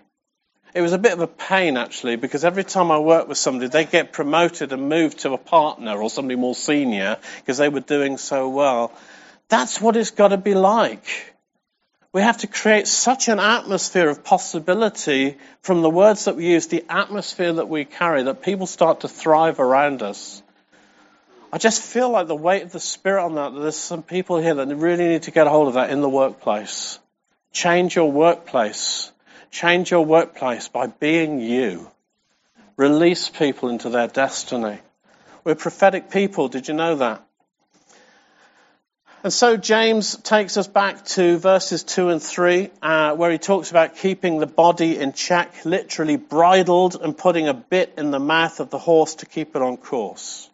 [0.76, 3.68] It was a bit of a pain actually because every time I worked with somebody,
[3.68, 7.80] they get promoted and moved to a partner or somebody more senior because they were
[7.80, 8.94] doing so well.
[9.50, 11.31] That's what it's got to be like.
[12.14, 16.68] We have to create such an atmosphere of possibility from the words that we use,
[16.68, 20.44] the atmosphere that we carry, that people start to thrive around us.
[21.54, 24.40] I just feel like the weight of the Spirit on that, that there's some people
[24.40, 27.00] here that really need to get a hold of that in the workplace.
[27.54, 29.12] Change your workplace.
[29.50, 31.90] Change your workplace by being you.
[32.76, 34.80] Release people into their destiny.
[35.44, 36.48] We're prophetic people.
[36.50, 37.26] Did you know that?
[39.24, 43.70] And so James takes us back to verses 2 and 3, uh, where he talks
[43.70, 48.60] about keeping the body in check, literally bridled and putting a bit in the mouth
[48.60, 50.50] of the horse to keep it on course.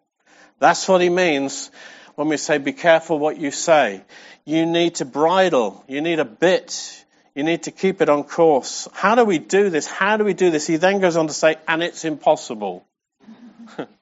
[0.59, 1.71] That's what he means
[2.15, 4.01] when we say, be careful what you say.
[4.43, 5.85] You need to bridle.
[5.87, 7.05] You need a bit.
[7.35, 8.89] You need to keep it on course.
[8.91, 9.87] How do we do this?
[9.87, 10.67] How do we do this?
[10.67, 12.85] He then goes on to say, and it's impossible.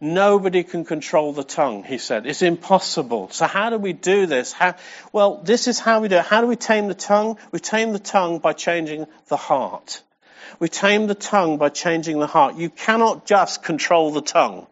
[0.00, 2.26] Nobody can control the tongue, he said.
[2.26, 3.28] It's impossible.
[3.30, 4.50] So how do we do this?
[4.50, 4.76] How,
[5.12, 6.24] well, this is how we do it.
[6.24, 7.36] How do we tame the tongue?
[7.52, 10.02] We tame the tongue by changing the heart.
[10.58, 12.56] We tame the tongue by changing the heart.
[12.56, 14.66] You cannot just control the tongue.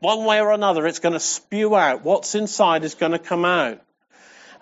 [0.00, 2.02] One way or another, it's going to spew out.
[2.02, 3.80] What's inside is going to come out.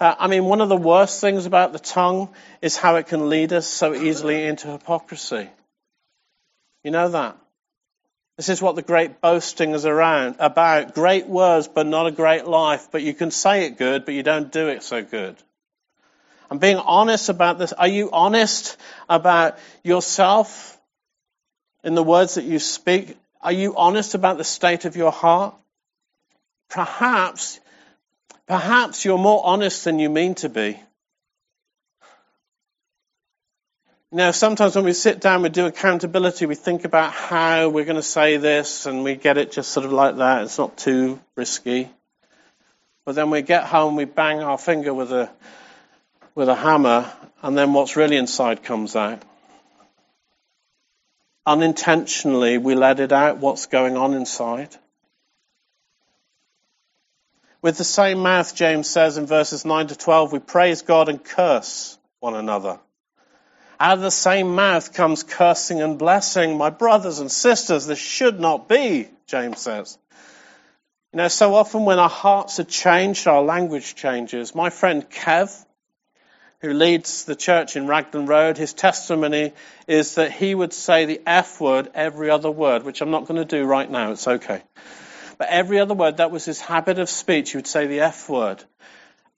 [0.01, 3.29] Uh, I mean, one of the worst things about the tongue is how it can
[3.29, 5.49] lead us so easily into hypocrisy.
[6.83, 7.37] You know that?
[8.41, 10.95] This is what the great boasting is around about.
[10.95, 12.89] Great words, but not a great life.
[12.91, 15.37] But you can say it good, but you don't do it so good.
[16.51, 17.75] I'm being honest about this.
[17.75, 18.79] Are you honest
[19.11, 20.81] about yourself
[21.85, 23.15] in the words that you speak?
[23.43, 25.55] Are you honest about the state of your heart?
[26.71, 27.61] Perhaps,
[28.47, 30.81] perhaps you're more honest than you mean to be.
[34.13, 37.95] Now, sometimes when we sit down, we do accountability, we think about how we're going
[37.95, 40.43] to say this, and we get it just sort of like that.
[40.43, 41.89] It's not too risky.
[43.05, 45.31] But then we get home, we bang our finger with a,
[46.35, 49.23] with a hammer, and then what's really inside comes out.
[51.47, 54.75] Unintentionally, we let it out, what's going on inside.
[57.63, 61.23] With the same mouth, James says in verses 9 to 12, we praise God and
[61.23, 62.81] curse one another.
[63.81, 66.59] Out of the same mouth comes cursing and blessing.
[66.59, 69.97] My brothers and sisters, this should not be, James says.
[71.15, 74.55] You know, so often when our hearts are changed, our language changes.
[74.55, 75.65] My friend Kev,
[76.61, 79.55] who leads the church in Raglan Road, his testimony
[79.89, 83.39] is that he would say the F word every other word, which I'm not going
[83.39, 84.63] to do right now, it's okay.
[85.39, 88.29] But every other word, that was his habit of speech, he would say the F
[88.29, 88.63] word.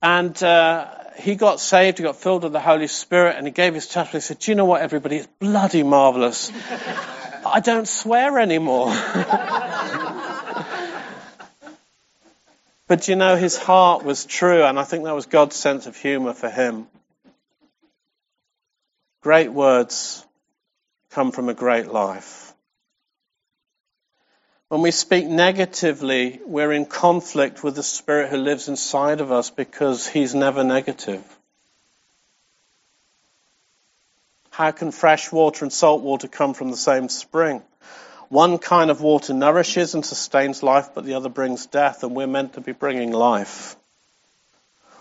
[0.03, 3.75] And uh, he got saved, he got filled with the Holy Spirit, and he gave
[3.75, 4.21] his testimony.
[4.21, 5.19] He said, Do you know what, everybody?
[5.19, 6.51] It's bloody marvelous.
[7.47, 8.89] I don't swear anymore.
[12.89, 15.97] but you know, his heart was true, and I think that was God's sense of
[15.97, 16.89] humor for him.
[19.23, 20.27] Great words
[21.11, 22.52] come from a great life.
[24.73, 29.51] When we speak negatively, we're in conflict with the Spirit who lives inside of us
[29.51, 31.23] because He's never negative.
[34.49, 37.61] How can fresh water and salt water come from the same spring?
[38.31, 42.27] One kind of water nourishes and sustains life, but the other brings death, and we're
[42.27, 43.77] meant to be bringing life.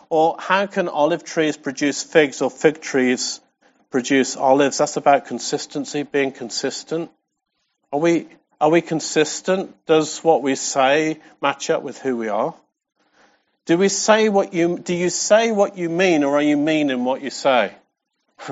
[0.10, 3.40] Or how can olive trees produce figs or fig trees
[3.90, 4.80] produce olives?
[4.80, 7.10] That's about consistency, being consistent.
[7.94, 8.28] Are we
[8.62, 9.76] are we consistent?
[9.88, 12.54] Does what we say match up with who we are?
[13.66, 16.92] Do we say what you, do you say what you mean or are you mean
[16.92, 17.74] in what you say?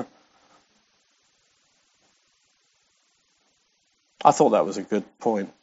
[4.24, 5.54] I thought that was a good point.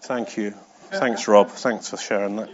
[0.00, 0.52] Thank you.
[0.90, 1.50] Thanks, Rob.
[1.50, 2.48] Thanks for sharing that.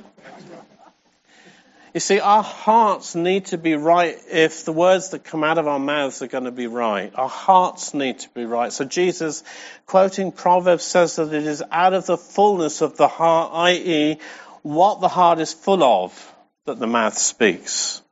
[1.95, 5.69] You see, our hearts need to be right if the words that come out of
[5.69, 7.13] our mouths are going to be right.
[7.15, 8.73] Our hearts need to be right.
[8.73, 9.45] So Jesus,
[9.87, 14.19] quoting Proverbs, says that it is out of the fullness of the heart, i.e.,
[14.63, 16.35] what the heart is full of,
[16.65, 18.03] that the mouth speaks.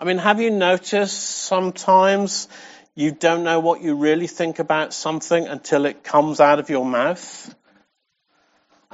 [0.00, 2.48] I mean, have you noticed sometimes
[2.96, 6.84] you don't know what you really think about something until it comes out of your
[6.84, 7.54] mouth?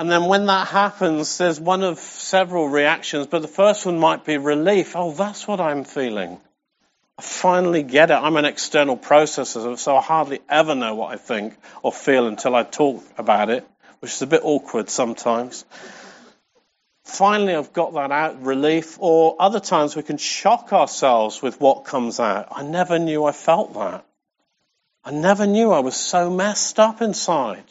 [0.00, 4.24] And then when that happens, there's one of several reactions, but the first one might
[4.24, 4.96] be relief.
[4.96, 6.40] Oh, that's what I'm feeling.
[7.18, 8.14] I finally get it.
[8.14, 12.54] I'm an external processor, so I hardly ever know what I think or feel until
[12.54, 15.66] I talk about it, which is a bit awkward sometimes.
[17.04, 18.96] Finally, I've got that out, relief.
[19.00, 22.48] Or other times we can shock ourselves with what comes out.
[22.52, 24.06] I never knew I felt that.
[25.04, 27.64] I never knew I was so messed up inside.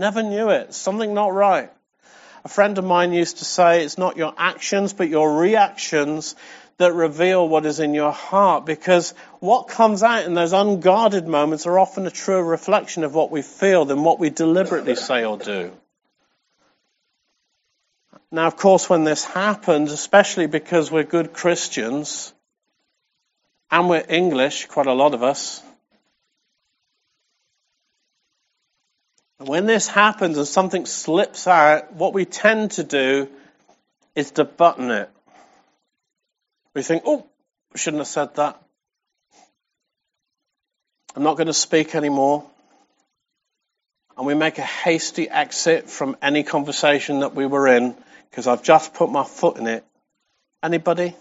[0.00, 0.72] Never knew it.
[0.72, 1.70] Something not right.
[2.42, 6.36] A friend of mine used to say it's not your actions, but your reactions
[6.78, 11.66] that reveal what is in your heart because what comes out in those unguarded moments
[11.66, 15.36] are often a truer reflection of what we feel than what we deliberately say or
[15.36, 15.70] do.
[18.32, 22.32] Now, of course, when this happens, especially because we're good Christians
[23.70, 25.62] and we're English, quite a lot of us,
[29.40, 33.26] When this happens and something slips out, what we tend to do
[34.14, 35.08] is to button it.
[36.74, 37.26] We think, oh,
[37.74, 38.62] shouldn't have said that.
[41.16, 42.44] I'm not going to speak anymore.
[44.18, 47.96] And we make a hasty exit from any conversation that we were in
[48.28, 49.84] because I've just put my foot in it.
[50.62, 51.16] Anybody?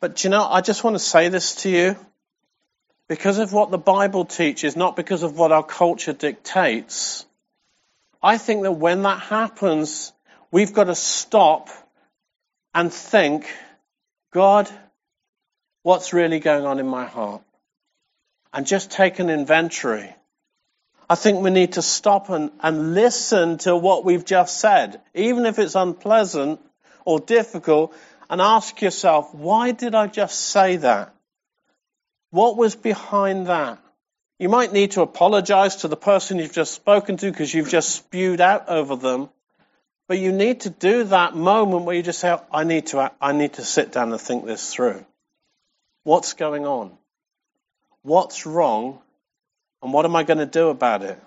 [0.00, 1.96] But you know, I just want to say this to you
[3.08, 7.24] because of what the Bible teaches, not because of what our culture dictates,
[8.22, 10.12] I think that when that happens,
[10.50, 11.68] we've got to stop
[12.74, 13.46] and think,
[14.32, 14.68] God,
[15.82, 17.42] what's really going on in my heart?
[18.52, 20.12] And just take an inventory.
[21.08, 25.46] I think we need to stop and, and listen to what we've just said, even
[25.46, 26.60] if it's unpleasant
[27.04, 27.94] or difficult,
[28.28, 31.14] and ask yourself, why did I just say that?
[32.36, 33.78] What was behind that?
[34.38, 37.88] You might need to apologize to the person you've just spoken to because you've just
[37.88, 39.30] spewed out over them.
[40.06, 43.32] But you need to do that moment where you just say, I need to, I
[43.32, 45.06] need to sit down and think this through.
[46.02, 46.92] What's going on?
[48.02, 48.98] What's wrong?
[49.82, 51.18] And what am I going to do about it?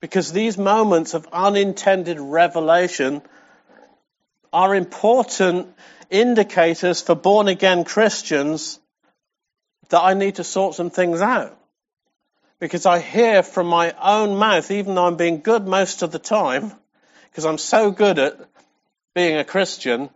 [0.00, 3.22] Because these moments of unintended revelation
[4.52, 5.72] are important
[6.10, 8.80] indicators for born again Christians
[9.88, 11.56] that I need to sort some things out.
[12.60, 16.18] Because I hear from my own mouth, even though I'm being good most of the
[16.18, 16.72] time,
[17.30, 18.38] because I'm so good at
[19.14, 20.10] being a Christian,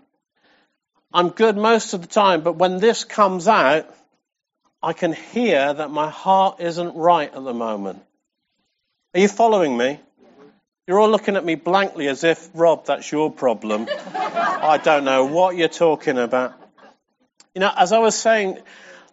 [1.15, 3.87] I'm good most of the time, but when this comes out,
[4.83, 8.03] I can hear that my heart isn't right at the moment.
[9.15, 10.01] Are you following me?
[10.89, 13.87] You're all looking at me blankly as if, Rob, that's your problem.
[14.15, 16.55] I don't know what you're talking about.
[17.55, 18.59] You know, as I was saying,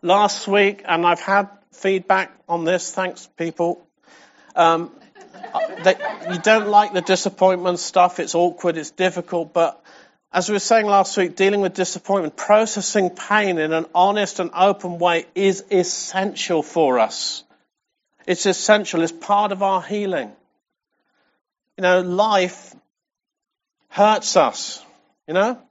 [0.01, 2.91] last week, and I've had feedback on this.
[2.91, 3.85] Thanks, people.
[4.55, 4.91] Um,
[6.31, 8.19] you don't like the disappointment stuff.
[8.19, 8.77] It's awkward.
[8.77, 9.53] It's difficult.
[9.53, 9.81] But
[10.31, 14.51] as we were saying last week, dealing with disappointment, processing pain in an honest and
[14.53, 17.43] open way is essential for us.
[18.27, 19.01] It's essential.
[19.01, 20.31] It's part of our healing.
[21.77, 22.75] You know, life
[23.89, 24.83] hurts us.
[25.27, 25.61] You know,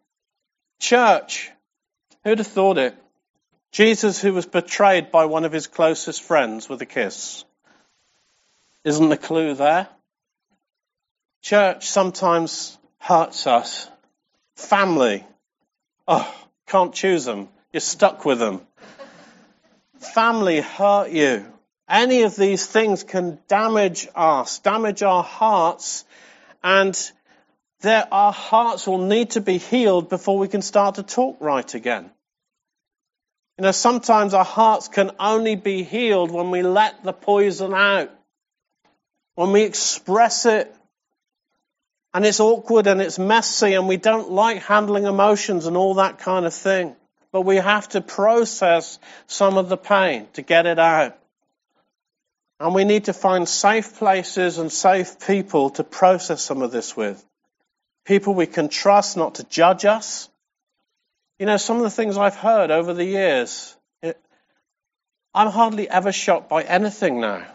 [0.80, 1.50] church.
[2.24, 2.96] Who'd have thought it?
[3.72, 7.44] Jesus, who was betrayed by one of his closest friends with a kiss.
[8.84, 9.88] Isn't the clue there?
[11.42, 13.88] Church sometimes hurts us.
[14.56, 15.24] Family.
[16.06, 16.34] Oh,
[16.66, 17.48] can't choose them.
[17.72, 18.62] You're stuck with them.
[19.98, 21.46] Family hurt you.
[21.88, 26.04] Any of these things can damage us, damage our hearts,
[26.62, 26.94] and
[27.80, 31.74] there, our hearts will need to be healed before we can start to talk right
[31.74, 32.10] again.
[33.58, 38.08] You know, sometimes our hearts can only be healed when we let the poison out,
[39.34, 40.72] when we express it.
[42.14, 46.20] And it's awkward and it's messy and we don't like handling emotions and all that
[46.20, 46.94] kind of thing.
[47.32, 51.18] But we have to process some of the pain to get it out.
[52.60, 56.96] And we need to find safe places and safe people to process some of this
[56.96, 57.24] with.
[58.04, 60.28] People we can trust not to judge us,
[61.38, 64.20] you know, some of the things I've heard over the years, it,
[65.34, 67.46] I'm hardly ever shocked by anything now.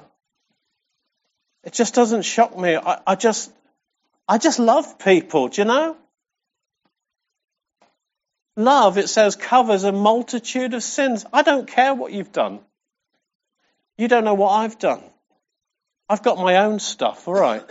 [1.63, 2.75] It just doesn't shock me.
[2.75, 3.51] I, I just,
[4.27, 5.97] I just love people, do you know?
[8.55, 11.25] Love, it says, covers a multitude of sins.
[11.33, 12.59] I don't care what you've done.
[13.97, 15.01] You don't know what I've done.
[16.07, 17.63] I've got my own stuff, all right.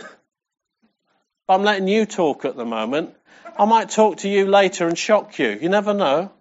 [1.47, 3.15] But I'm letting you talk at the moment.
[3.57, 5.57] I might talk to you later and shock you.
[5.61, 6.31] You never know.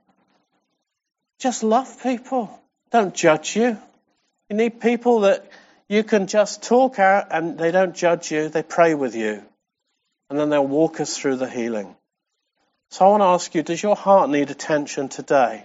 [1.39, 2.51] Just love people.
[2.91, 3.77] Don't judge you.
[4.49, 5.51] You need people that
[5.89, 9.43] you can just talk out and they don't judge you, they pray with you.
[10.31, 11.95] And then they'll walk us through the healing.
[12.91, 15.65] So I want to ask you, does your heart need attention today?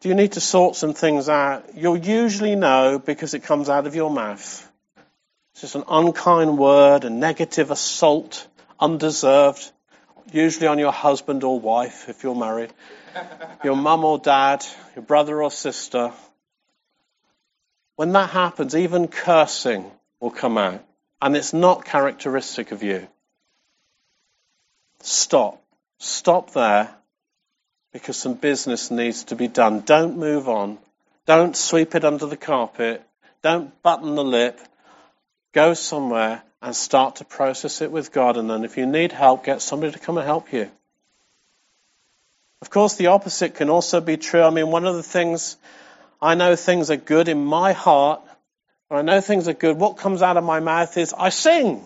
[0.00, 1.74] Do you need to sort some things out?
[1.74, 4.70] You'll usually know because it comes out of your mouth.
[5.52, 8.46] It's just an unkind word, a negative assault,
[8.80, 9.70] undeserved,
[10.32, 12.72] usually on your husband or wife if you're married,
[13.64, 14.64] your mum or dad,
[14.94, 16.12] your brother or sister.
[17.96, 20.84] When that happens, even cursing will come out.
[21.20, 23.08] And it's not characteristic of you.
[25.00, 25.62] Stop.
[25.98, 26.94] Stop there
[27.92, 29.80] because some business needs to be done.
[29.80, 30.78] Don't move on.
[31.24, 33.02] Don't sweep it under the carpet.
[33.42, 34.60] Don't button the lip.
[35.52, 38.36] Go somewhere and start to process it with God.
[38.36, 40.68] And then if you need help, get somebody to come and help you.
[42.60, 44.42] Of course, the opposite can also be true.
[44.42, 45.56] I mean, one of the things
[46.20, 48.20] I know things are good in my heart,
[48.90, 49.76] and I know things are good.
[49.76, 51.84] What comes out of my mouth is I sing.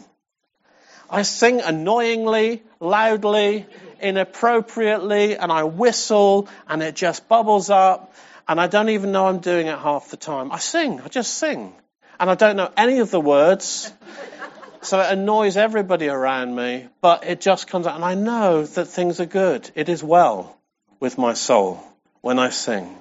[1.11, 3.66] I sing annoyingly, loudly,
[4.01, 8.14] inappropriately, and I whistle, and it just bubbles up,
[8.49, 10.51] and I don't even know I'm doing it half the time.
[10.51, 11.03] I sing.
[11.03, 11.74] I just sing.
[12.18, 13.93] And I don't know any of the words.
[14.83, 18.87] So it annoys everybody around me, but it just comes out, and I know that
[18.87, 19.70] things are good.
[19.74, 20.57] It is well
[21.01, 21.85] with my soul
[22.22, 22.97] when I sing.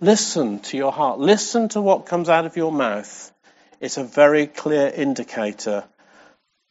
[0.00, 1.18] Listen to your heart.
[1.18, 3.32] Listen to what comes out of your mouth.
[3.80, 5.84] It's a very clear indicator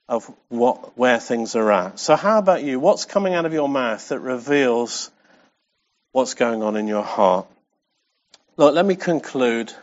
[0.08, 2.00] of what, where things are at.
[2.00, 2.80] So how about you?
[2.80, 5.12] What's coming out of your mouth that reveals
[6.12, 7.48] what's going on in your heart?
[8.58, 9.74] Look, let me conclude.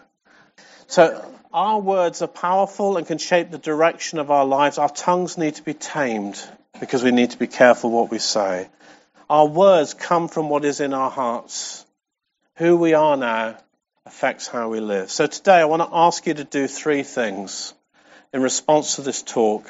[0.86, 4.78] So our words are powerful and can shape the direction of our lives.
[4.78, 6.42] Our tongues need to be tamed
[6.80, 8.68] because we need to be careful what we say.
[9.28, 11.84] Our words come from what is in our hearts.
[12.56, 13.58] Who we are now
[14.04, 15.10] affects how we live.
[15.10, 17.74] So today I want to ask you to do three things
[18.32, 19.66] in response to this talk.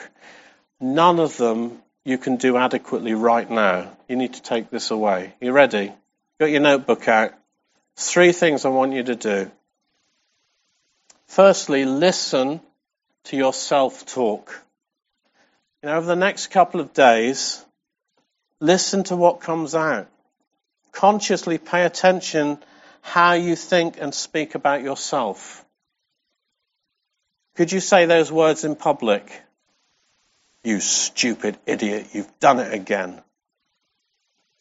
[0.80, 3.92] None of them you can do adequately right now.
[4.08, 5.34] You need to take this away.
[5.40, 5.92] You ready?
[6.40, 7.34] Got your notebook out?
[7.96, 9.50] Three things I want you to do.
[11.32, 12.60] Firstly, listen
[13.24, 14.62] to your self talk.
[15.82, 17.64] You know, over the next couple of days,
[18.60, 20.10] listen to what comes out.
[20.92, 22.58] Consciously pay attention
[23.00, 25.64] how you think and speak about yourself.
[27.56, 29.32] Could you say those words in public?
[30.64, 33.22] You stupid idiot, you've done it again.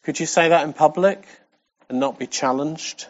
[0.04, 1.22] Could you say that in public
[1.90, 3.08] and not be challenged?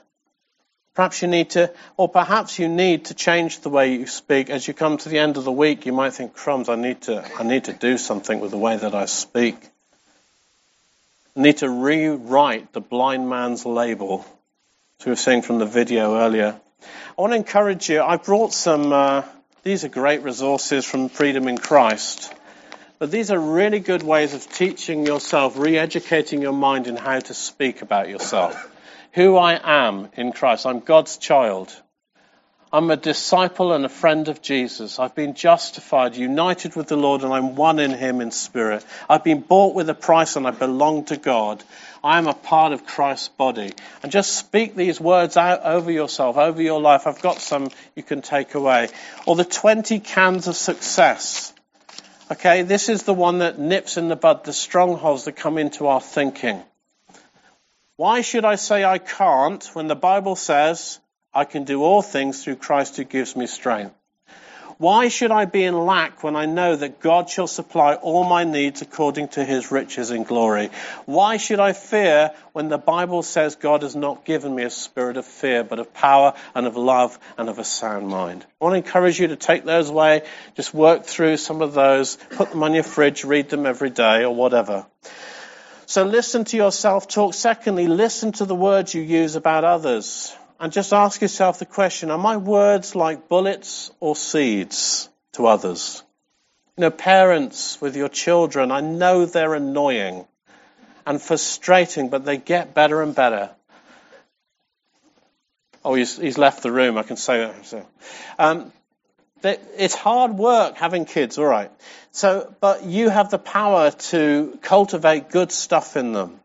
[0.95, 4.51] Perhaps you need to, or perhaps you need to change the way you speak.
[4.51, 7.01] As you come to the end of the week, you might think, crumbs, I need
[7.03, 9.57] to, I need to do something with the way that I speak.
[11.34, 14.26] I need to rewrite the blind man's label
[15.01, 16.61] as we were seeing from the video earlier.
[16.82, 18.03] I want to encourage you.
[18.03, 19.22] I brought some, uh,
[19.62, 22.34] these are great resources from Freedom in Christ.
[23.03, 27.19] But these are really good ways of teaching yourself, re educating your mind in how
[27.19, 28.71] to speak about yourself.
[29.15, 30.67] Who I am in Christ.
[30.67, 31.75] I'm God's child.
[32.73, 35.01] I'm a disciple and a friend of Jesus.
[35.01, 38.85] I've been justified, united with the Lord, and I'm one in Him in spirit.
[39.11, 41.65] I've been bought with a price and I belong to God.
[42.05, 43.73] I am a part of Christ's body.
[44.05, 47.09] And just speak these words out over yourself, over your life.
[47.09, 48.91] I've got some you can take away.
[49.27, 51.53] Or the 20 cans of success.
[52.33, 55.87] Okay, this is the one that nips in the bud the strongholds that come into
[55.87, 56.62] our thinking.
[57.97, 60.99] Why should I say I can't when the Bible says
[61.35, 63.95] I can do all things through Christ who gives me strength.
[64.83, 68.43] Why should I be in lack when I know that God shall supply all my
[68.43, 70.70] needs according to his riches in glory?
[71.07, 75.16] Why should I fear when the Bible says God has not given me a spirit
[75.16, 78.45] of fear, but of power and of love and of a sound mind?
[78.61, 80.22] I want to encourage you to take those away,
[80.57, 84.24] just work through some of those, put them on your fridge, read them every day
[84.24, 84.85] or whatever.
[85.87, 87.35] So listen to your self talk.
[87.35, 92.13] Secondly, listen to the words you use about others and just ask yourself the question,
[92.13, 96.05] are my words like bullets or seeds to others?
[96.77, 100.25] You know, parents with your children, I know they're annoying
[101.05, 103.51] and frustrating, but they get better and better.
[105.85, 106.97] Oh, he's, he's left the room.
[106.97, 107.87] I can say that.
[108.39, 108.73] Um,
[109.43, 111.73] it's hard work having kids, all right.
[112.13, 116.39] So, but you have the power to cultivate good stuff in them.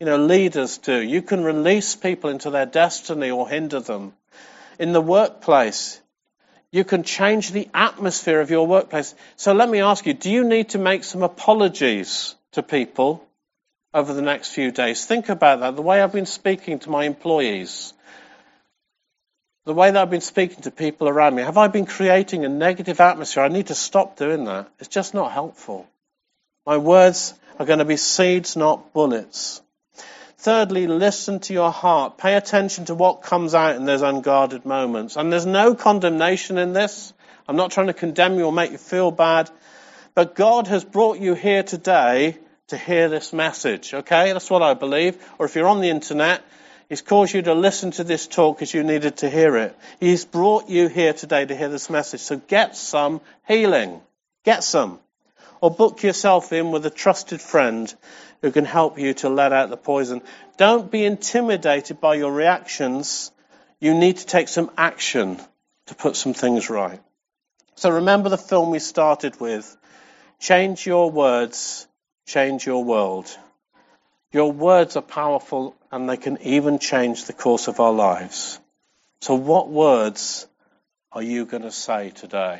[0.00, 0.98] You know, leaders do.
[0.98, 4.14] You can release people into their destiny or hinder them.
[4.78, 6.00] In the workplace,
[6.72, 9.14] you can change the atmosphere of your workplace.
[9.36, 13.22] So let me ask you, do you need to make some apologies to people
[13.92, 15.04] over the next few days?
[15.04, 15.76] Think about that.
[15.76, 17.92] The way I've been speaking to my employees,
[19.66, 22.48] the way that I've been speaking to people around me, have I been creating a
[22.48, 23.42] negative atmosphere?
[23.42, 24.70] I need to stop doing that.
[24.78, 25.86] It's just not helpful.
[26.64, 29.60] My words are going to be seeds, not bullets.
[30.40, 32.16] Thirdly, listen to your heart.
[32.16, 35.16] Pay attention to what comes out in those unguarded moments.
[35.16, 37.12] And there's no condemnation in this.
[37.46, 39.50] I'm not trying to condemn you or make you feel bad.
[40.14, 42.38] But God has brought you here today
[42.68, 44.32] to hear this message, okay?
[44.32, 45.22] That's what I believe.
[45.38, 46.42] Or if you're on the internet,
[46.88, 49.76] He's caused you to listen to this talk because you needed to hear it.
[50.00, 52.20] He's brought you here today to hear this message.
[52.20, 54.00] So get some healing.
[54.44, 55.00] Get some.
[55.60, 57.94] Or book yourself in with a trusted friend
[58.42, 60.22] who can help you to let out the poison.
[60.56, 63.30] Don't be intimidated by your reactions.
[63.78, 65.38] You need to take some action
[65.86, 67.00] to put some things right.
[67.74, 69.76] So remember the film we started with.
[70.38, 71.86] Change your words,
[72.26, 73.36] change your world.
[74.32, 78.60] Your words are powerful and they can even change the course of our lives.
[79.22, 80.46] So, what words
[81.12, 82.56] are you going to say today?